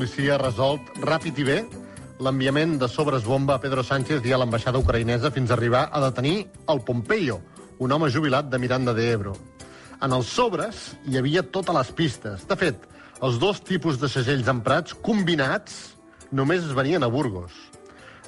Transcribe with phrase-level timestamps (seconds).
[0.00, 1.54] policia ha resolt ràpid i bé
[2.24, 6.00] l'enviament de sobres bomba a Pedro Sánchez i a l'ambaixada ucraïnesa fins a arribar a
[6.00, 7.34] detenir el Pompeyo,
[7.84, 9.34] un home jubilat de Miranda de Ebro.
[10.00, 12.46] En els sobres hi havia totes les pistes.
[12.48, 12.86] De fet,
[13.20, 15.98] els dos tipus de segells emprats, combinats,
[16.32, 17.52] només es venien a Burgos.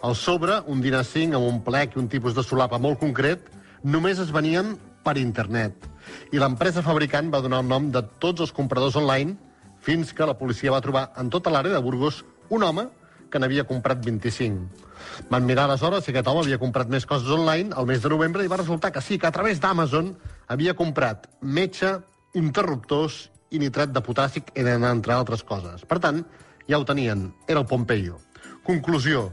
[0.04, 3.48] El sobre, un dinar 5 amb un plec i un tipus de solapa molt concret,
[3.80, 5.88] només es venien per internet.
[6.36, 9.51] I l'empresa fabricant va donar el nom de tots els compradors online
[9.82, 12.86] fins que la policia va trobar en tota l'àrea de Burgos un home
[13.32, 14.88] que n'havia comprat 25.
[15.32, 18.44] Van mirar aleshores si aquest home havia comprat més coses online el mes de novembre
[18.44, 20.12] i va resultar que sí, que a través d'Amazon
[20.52, 21.96] havia comprat metge,
[22.38, 25.84] interruptors i nitrat de potàssic, entre altres coses.
[25.88, 26.22] Per tant,
[26.68, 28.20] ja ho tenien, era el Pompeyo.
[28.64, 29.32] Conclusió,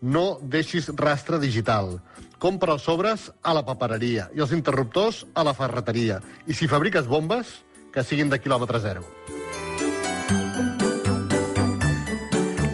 [0.00, 1.98] no deixis rastre digital.
[2.38, 6.22] Compra els sobres a la papereria i els interruptors a la ferreteria.
[6.46, 7.58] I si fabriques bombes,
[7.92, 9.04] que siguin de quilòmetre zero.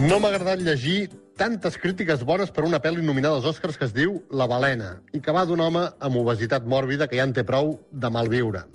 [0.04, 1.06] No m'ha agradat llegir
[1.40, 5.20] tantes crítiques bones per una pel·li nominada als Oscars que es diu La balena i
[5.24, 8.66] que va d'un home amb obesitat mòrbida que ja en té prou de malviure.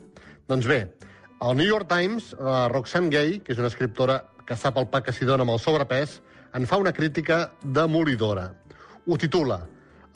[0.49, 0.79] Doncs bé,
[1.45, 5.03] al New York Times, la Roxane Gay, que és una escriptora que sap el pa
[5.05, 6.17] que s'hi dona amb el sobrepès,
[6.57, 8.49] en fa una crítica demolidora.
[9.05, 9.61] Ho titula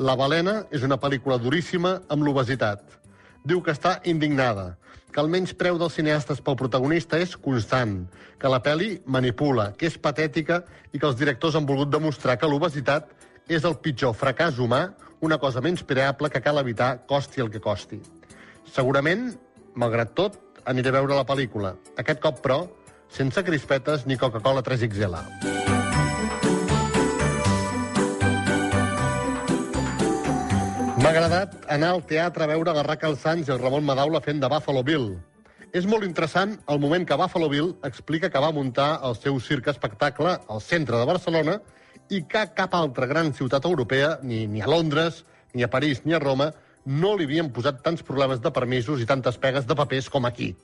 [0.02, 3.03] La balena és una pel·lícula duríssima amb l'obesitat.
[3.44, 4.78] Diu que està indignada,
[5.12, 8.06] que el menys preu dels cineastes pel protagonista és constant,
[8.40, 12.48] que la pel·li manipula, que és patètica i que els directors han volgut demostrar que
[12.48, 13.12] l'obesitat
[13.52, 14.86] és el pitjor fracàs humà,
[15.20, 18.00] una cosa menys preable que cal evitar costi el que costi.
[18.72, 19.34] Segurament,
[19.76, 21.76] malgrat tot, aniré a veure la pel·lícula.
[22.00, 22.64] Aquest cop, però,
[23.12, 25.73] sense crispetes ni Coca-Cola 3XL.
[31.14, 34.50] Agradat anar al teatre a veure la Raquel Sanz i el Ramon Madaula fent de
[34.50, 35.22] Buffalo Bill.
[35.70, 39.70] És molt interessant el moment que Buffalo Bill explica que va muntar el seu circ
[39.70, 41.62] espectacle al centre de Barcelona
[42.10, 45.22] i que cap altra gran ciutat europea, ni, ni a Londres,
[45.54, 46.50] ni a París, ni a Roma,
[46.86, 50.58] no li havien posat tants problemes de permisos i tantes pegues de papers com aquí.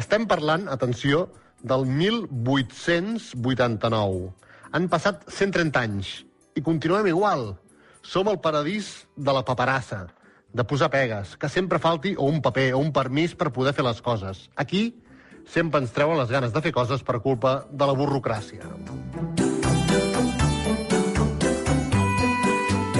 [0.00, 1.28] Estem parlant, atenció,
[1.60, 4.32] del 1889.
[4.72, 6.24] Han passat 130 anys
[6.56, 7.60] i continuem igual.
[8.04, 10.10] Som el paradís de la paperassa,
[10.52, 13.84] de posar pegues, que sempre falti o un paper o un permís per poder fer
[13.86, 14.50] les coses.
[14.60, 15.00] Aquí
[15.48, 18.68] sempre ens treuen les ganes de fer coses per culpa de la burocràcia.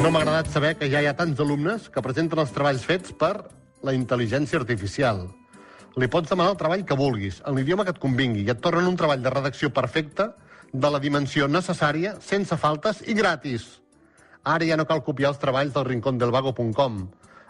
[0.01, 3.13] No m'ha agradat saber que ja hi ha tants alumnes que presenten els treballs fets
[3.13, 3.45] per
[3.85, 5.27] la intel·ligència artificial.
[6.01, 8.89] Li pots demanar el treball que vulguis, en l'idioma que et convingui, i et tornen
[8.89, 10.33] un treball de redacció perfecte
[10.73, 13.84] de la dimensió necessària, sense faltes i gratis.
[14.45, 16.97] Ara ja no cal copiar els treballs del rincondelvago.com.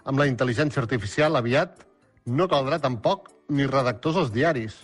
[0.06, 1.80] Amb la intel·ligència artificial, aviat,
[2.26, 4.76] no caldrà tampoc ni redactors als diaris.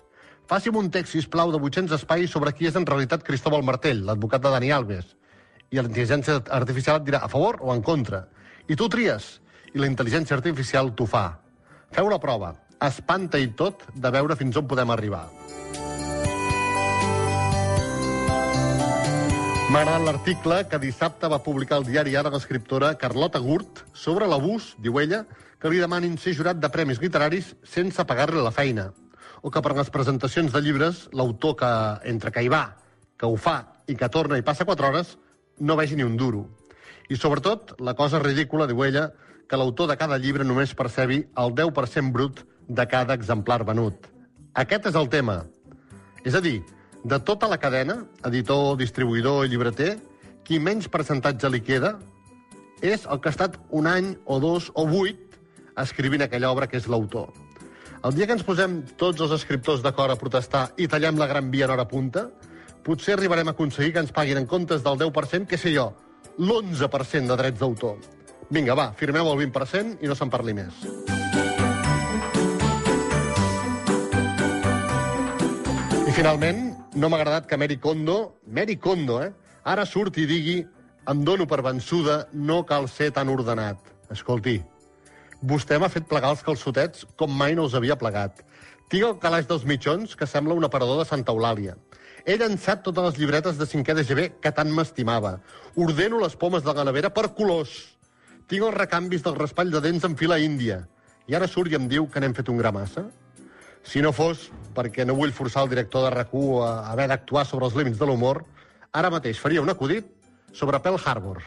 [0.51, 4.43] Faci'm un text, sisplau, de 800 espais sobre qui és en realitat Cristóbal Martell, l'advocat
[4.43, 5.15] de Dani Alves.
[5.71, 8.25] I la intel·ligència artificial et dirà a favor o en contra.
[8.67, 9.37] I tu tries.
[9.71, 11.39] I la intel·ligència artificial t'ho fa.
[11.95, 12.57] Feu la prova.
[12.83, 15.29] Espanta i tot de veure fins on podem arribar.
[19.71, 24.97] M'ha l'article que dissabte va publicar el diari Ara l'escriptora Carlota Gurt sobre l'abús, diu
[24.99, 25.21] ella,
[25.63, 28.89] que li demanin ser jurat de premis literaris sense pagar-li la feina.
[29.47, 31.71] O que per les presentacions de llibres l'autor que,
[32.11, 32.65] entre que hi va,
[33.15, 33.55] que ho fa
[33.87, 35.15] i que torna i passa quatre hores,
[35.61, 36.43] no vegi ni un duro.
[37.07, 39.13] I sobretot, la cosa ridícula, diu ella,
[39.47, 44.11] que l'autor de cada llibre només percebi el 10% brut de cada exemplar venut.
[44.67, 45.45] Aquest és el tema.
[46.27, 46.59] És a dir,
[47.05, 49.95] de tota la cadena, editor, distribuïdor i llibreter,
[50.45, 51.97] qui menys percentatge li queda
[52.83, 55.37] és el que ha estat un any o dos o vuit
[55.81, 57.31] escrivint aquella obra que és l'autor.
[58.05, 61.51] El dia que ens posem tots els escriptors d'acord a protestar i tallem la gran
[61.53, 62.31] via en hora punta,
[62.85, 65.91] potser arribarem a aconseguir que ens paguin en comptes del 10%, que sé jo,
[66.39, 68.01] l'11% de drets d'autor.
[68.51, 70.81] Vinga, va, firmeu el 20% i no se'n parli més.
[76.09, 79.33] I finalment, no m'ha agradat que Mary Kondo, Mary Kondo, eh,
[79.65, 80.57] ara surti i digui
[81.09, 83.79] em dono per vençuda, no cal ser tan ordenat.
[84.13, 84.59] Escolti,
[85.41, 88.43] vostè m'ha fet plegar els calçotets com mai no els havia plegat.
[88.93, 91.79] Tinc el calaix dels mitjons que sembla un aparador de Santa Eulàlia.
[92.27, 95.39] He llançat totes les llibretes de 5è de GB que tant m'estimava.
[95.77, 97.79] Ordeno les pomes de la nevera per colors.
[98.51, 100.83] Tinc els recanvis del raspall de dents en fila índia.
[101.31, 103.09] I ara surt i em diu que n'hem fet un gra massa?
[103.85, 107.67] Si no fos perquè no vull forçar el director de rac a haver d'actuar sobre
[107.67, 108.45] els límits de l'humor,
[108.93, 110.07] ara mateix faria un acudit
[110.53, 111.43] sobre Pearl Harbor.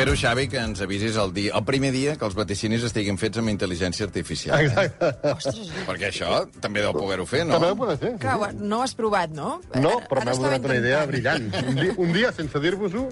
[0.00, 3.36] Espero, Xavi, que ens avisis el, dia, el primer dia que els vaticinis estiguin fets
[3.42, 4.56] amb intel·ligència artificial.
[4.56, 4.70] Eh?
[4.70, 5.10] Exacte.
[5.28, 7.58] Ostres, Perquè això també deu poder-ho fer, no?
[7.58, 8.12] També ho poder fer.
[8.22, 9.58] clar, ho- no ho has provat, no?
[9.74, 11.50] No, però m'heu estava donat una idea brillant.
[11.60, 13.10] Un dia, un dia sense dir-vos-ho,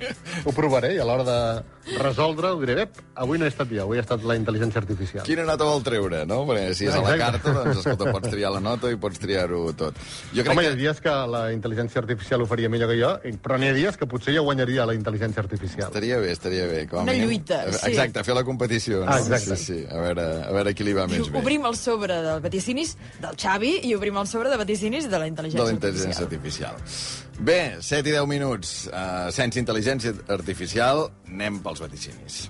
[0.48, 3.82] ho provaré i a l'hora de resoldre ho diré, ep, avui no he estat jo,
[3.84, 5.26] avui ha estat la intel·ligència artificial.
[5.28, 6.40] Quina nota vol treure, no?
[6.48, 9.60] Perquè si és a la carta, doncs, escolta, pots triar la nota i pots triar-ho
[9.76, 10.00] tot.
[10.32, 10.80] Jo crec Home, hi ha que...
[10.80, 13.12] dies que la intel·ligència artificial ho faria millor que jo,
[13.44, 15.88] però n'hi ha dies que potser jo guanyaria la intel·ligència artificial.
[15.92, 16.77] Estaria bé, estaria bé.
[16.86, 17.28] Com a Una mínim.
[17.28, 17.90] lluita, sí.
[17.90, 19.00] Exacte, fer la competició.
[19.04, 19.10] No?
[19.10, 19.56] Ah, exacte.
[19.56, 21.38] Sí, sí, a veure, a veure qui li va Diu, més bé.
[21.42, 25.24] obrim el sobre del vaticinis del Xavi i obrim el sobre de vaticinis de la
[25.24, 26.74] de intel·ligència la intel·ligència artificial.
[26.74, 27.40] artificial.
[27.40, 28.86] Bé, 7 i 10 minuts.
[28.92, 32.48] Uh, sense intel·ligència artificial, anem pels vaticinis.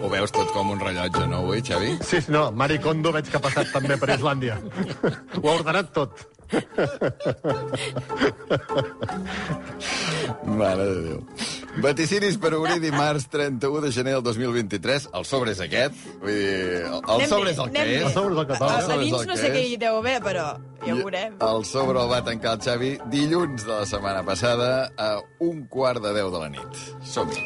[0.00, 1.98] Ho veus tot com un rellotge, no, avui, Xavi?
[2.00, 4.56] Sí, sí, no, Mari Kondo veig que ha passat també per Islàndia.
[5.42, 6.14] ho ha ordenat tot.
[10.46, 11.20] Mare de Déu.
[11.76, 15.10] Vaticinis per obrir dimarts 31 de gener del 2023.
[15.14, 15.94] El sobre és aquest.
[16.22, 18.06] Vull dir, el, sobre és el que és.
[18.08, 18.72] El sobre és el que toca.
[18.72, 19.68] A, El sobre a és dins el no sé què és.
[19.68, 20.46] hi deu haver, però
[20.82, 21.36] ja ho veurem.
[21.48, 25.10] El sobre el va tancar el Xavi dilluns de la setmana passada a
[25.44, 26.82] un quart de deu de la nit.
[27.04, 27.44] Som-hi.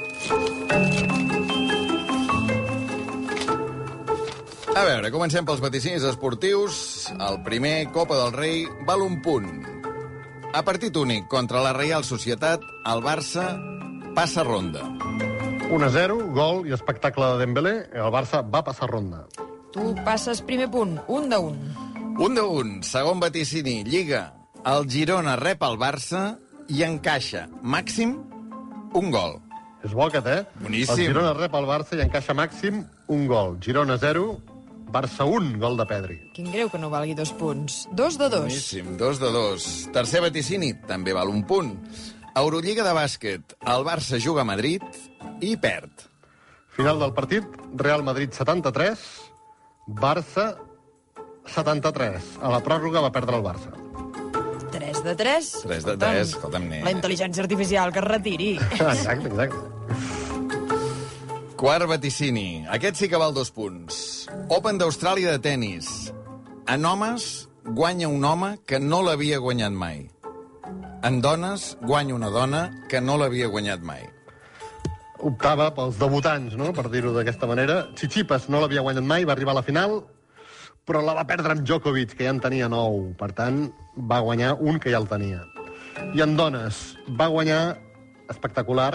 [4.72, 7.10] A veure, comencem pels vaticinis esportius.
[7.20, 9.52] El primer, Copa del Rei, val un punt.
[10.52, 13.50] A partit únic contra la Reial Societat, el Barça
[14.14, 14.82] passa ronda.
[15.72, 17.74] 1-0, gol i espectacle de Dembélé.
[17.96, 19.24] El Barça va passar ronda.
[19.72, 21.56] Tu passes primer punt, un de un.
[22.20, 24.34] Un de un, segon vaticini, Lliga.
[24.68, 26.36] El Girona rep el Barça
[26.68, 28.18] i encaixa, màxim,
[28.94, 29.38] un gol.
[29.82, 30.42] És bo aquest, eh?
[30.60, 31.00] Boníssim.
[31.00, 33.56] El Girona rep el Barça i encaixa màxim un gol.
[33.64, 34.26] Girona 0,
[34.92, 36.18] Barça 1, gol de Pedri.
[36.36, 37.86] Quin greu que no valgui dos punts.
[37.96, 38.44] Dos de dos.
[38.44, 39.70] Boníssim, dos de dos.
[39.96, 41.72] Tercer vaticini, també val un punt.
[42.34, 44.82] Eurolliga de bàsquet, el Barça juga a Madrid
[45.44, 46.06] i perd.
[46.72, 47.44] Final del partit,
[47.76, 49.02] Real Madrid 73,
[50.00, 50.54] Barça
[51.52, 52.38] 73.
[52.40, 53.74] A la pròrroga va perdre el Barça.
[54.72, 55.50] 3 de 3.
[55.66, 56.84] 3 de 3, escolta'm, nen.
[56.86, 58.50] La intel·ligència artificial que es retiri.
[58.80, 59.60] Exacte, exacte.
[61.60, 62.64] Quart vaticini.
[62.74, 64.24] Aquest sí que val dos punts.
[64.48, 66.10] Open d'Austràlia de tennis.
[66.66, 70.08] En homes, guanya un home que no l'havia guanyat mai.
[71.02, 74.04] En dones, guanya una dona que no l'havia guanyat mai.
[75.18, 77.80] Optava pels debutants, no?, per dir-ho d'aquesta manera.
[77.98, 79.96] Tsitsipas no l'havia guanyat mai, va arribar a la final,
[80.86, 83.08] però la va perdre amb Djokovic, que ja en tenia nou.
[83.18, 83.64] Per tant,
[83.98, 85.42] va guanyar un que ja el tenia.
[86.14, 87.64] I en dones, va guanyar,
[88.30, 88.94] espectacular,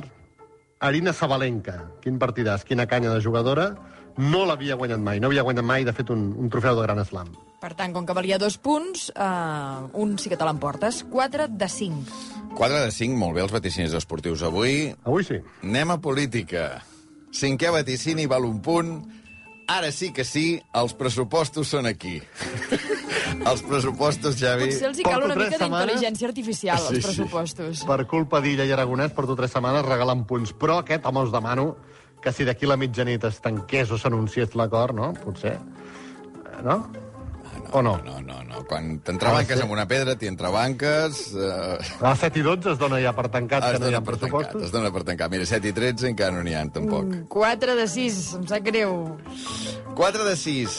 [0.79, 1.75] Arina Sabalenka.
[1.99, 3.73] Quin partidàs, quina canya de jugadora.
[4.17, 7.03] No l'havia guanyat mai, no havia guanyat mai, de fet, un, un trofeu de Gran
[7.05, 7.29] Slam.
[7.61, 11.03] Per tant, com que valia dos punts, eh, un sí que te l'emportes.
[11.09, 12.17] 4 de 5.
[12.57, 14.91] 4 de 5, molt bé els vaticinis esportius avui.
[15.05, 15.39] Avui sí.
[15.65, 16.67] Anem a política.
[17.33, 18.93] Cinquè vaticini val un punt.
[19.67, 22.21] Ara sí que sí, els pressupostos són aquí.
[23.51, 24.69] els pressupostos, Xavi...
[24.71, 27.05] Potser els hi cal Porto una mica d'intel·ligència artificial, Sí, els sí.
[27.09, 27.83] pressupostos.
[27.89, 30.55] Per culpa d'Illa i Aragonès, porto tres setmanes regalant punts.
[30.55, 31.73] Però aquest, home, us demano
[32.21, 35.13] que si d'aquí la mitjanit es tanqués o s'anunciés l'acord, no?
[35.23, 35.57] Potser.
[35.57, 36.79] Eh, No?
[37.75, 37.97] O no?
[38.05, 38.61] No, no, no.
[38.63, 41.33] Quan t'entrebanques Ah, amb una pedra, t'hi entrebanques...
[41.35, 43.97] Eh, A les 7 i 12 es dona ja per tancat es que no hi
[43.97, 44.63] ha per tancat, pressupostos.
[44.63, 45.29] es dona per tancat.
[45.33, 47.11] Mira, 7 i 13 encara no n'hi ha, tampoc.
[47.33, 49.17] 4 de 6, em sap greu.
[49.99, 50.77] 4 de 6.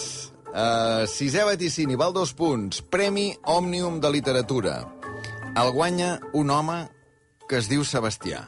[0.48, 2.80] Uh, sisè vaticini, val dos punts.
[2.80, 4.78] Premi Òmnium de Literatura.
[5.60, 6.86] El guanya un home
[7.48, 8.46] que es diu Sebastià.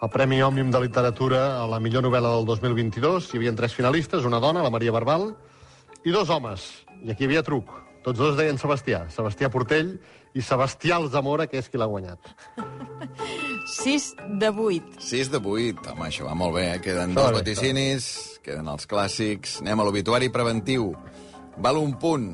[0.00, 3.26] El Premi Òmnium de Literatura a la millor novel·la del 2022.
[3.34, 5.26] Hi havia tres finalistes, una dona, la Maria Barbal,
[6.08, 6.64] i dos homes.
[7.04, 7.68] I aquí hi havia truc.
[8.00, 9.02] Tots dos deien Sebastià.
[9.12, 9.98] Sebastià Portell
[10.32, 12.32] i Sebastià Alzamora, que és qui l'ha guanyat.
[13.74, 14.06] 6
[14.40, 15.02] de 8.
[15.04, 15.92] 6 de 8.
[15.92, 16.80] Home, això va molt bé, eh?
[16.80, 18.08] Queden dos vaticinis,
[18.40, 19.58] queden els clàssics.
[19.60, 20.94] Anem a l'obituari preventiu.
[21.60, 22.30] Val un punt.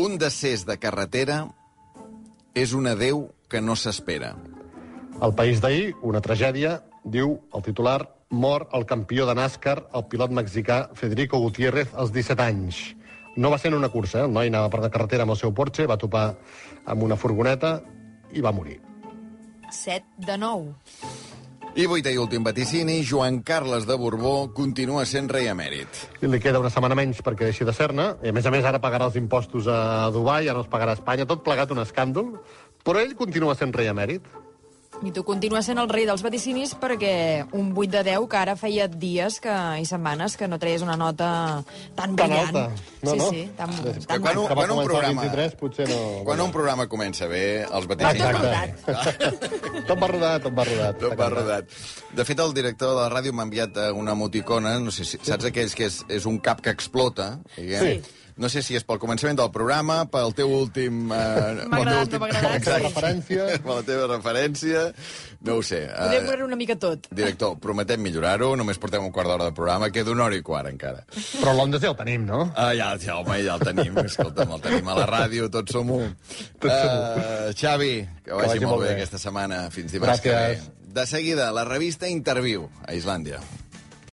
[0.00, 1.42] Un decés de carretera
[2.56, 4.32] és un adeu que no s'espera.
[5.24, 6.74] El país d'ahir, una tragèdia,
[7.08, 12.44] diu el titular, mor el campió de NASCAR, el pilot mexicà Federico Gutiérrez, als 17
[12.44, 12.80] anys.
[13.40, 14.26] No va ser en una cursa, eh?
[14.28, 16.26] el noi anava per la carretera amb el seu Porsche, va topar
[16.84, 17.78] amb una furgoneta
[18.36, 18.76] i va morir.
[19.72, 20.76] 7 de 9.
[21.80, 26.04] I vuitè i últim vaticini, Joan Carles de Borbó continua sent rei emèrit.
[26.20, 28.68] I li queda una setmana menys perquè deixi de ser-ne, i a més a més
[28.68, 32.34] ara pagarà els impostos a Dubai, no els pagarà a Espanya, tot plegat un escàndol,
[32.84, 34.28] però ell continua sent rei emèrit.
[35.02, 38.54] I tu continues sent el rei dels vaticinis perquè un 8 de 10 que ara
[38.56, 41.62] feia dies que, i setmanes que no treies una nota
[41.96, 42.56] tan Tan brillant.
[42.56, 42.70] alta.
[43.02, 43.26] No, sí, no.
[43.30, 45.98] sí, tan, És tan que quan quan un programa- 23, potser no...
[46.24, 48.24] Quan un programa comença bé, els vaticinis...
[48.86, 49.82] Exacte.
[49.88, 50.98] tot va rodat, tot va rodat.
[51.02, 51.76] Tot va rodat.
[52.14, 55.18] De fet, el director de la ràdio m'ha enviat eh, una emoticona, no sé si
[55.20, 57.82] saps aquells que és, és un cap que explota, diguem?
[58.00, 58.20] Sí.
[58.36, 61.04] No sé si és pel començament del programa, pel teu últim...
[61.14, 62.66] Eh, M'ha agradat, últim- m'ha agradat.
[62.66, 63.44] La referència.
[63.62, 64.82] Per la teva referència.
[65.46, 65.84] No ho sé.
[65.94, 67.06] Podem Eh, veure una mica tot.
[67.14, 70.66] director, prometem millorar-ho, només portem un quart d'hora de programa, queda una hora i quart
[70.72, 71.04] encara.
[71.14, 72.40] Però l'Ondes ja el tenim, no?
[72.56, 73.98] Ah, ja, ja, home, ja el tenim.
[74.02, 76.16] Escolta'm, el tenim a la ràdio, tots som un.
[76.58, 77.02] Tots som u.
[77.14, 77.92] Uh, Xavi,
[78.24, 79.68] que vagi, molt bé, aquesta setmana.
[79.70, 80.64] Fins dimarts que Gràcies.
[80.66, 80.90] ve.
[80.94, 83.38] De seguida, la revista Interviu, a Islàndia.